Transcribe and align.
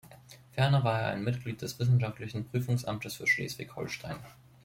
Ferner 0.53 0.83
war 0.83 0.99
er 1.11 1.17
Mitglied 1.17 1.61
des 1.61 1.77
Wissenschaftlichen 1.77 2.47
Prüfungsamtes 2.47 3.17
für 3.17 3.27
Schleswig-Holstein. 3.27 4.17